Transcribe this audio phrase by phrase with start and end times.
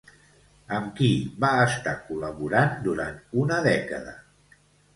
[0.77, 1.09] Amb qui
[1.45, 4.19] va estar col·laborant durant una dècada?